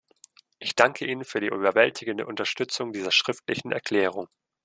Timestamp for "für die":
1.23-1.45